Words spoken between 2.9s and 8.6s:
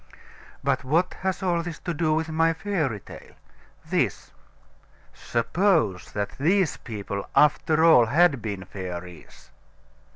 tale? This: Suppose that these people, after all, had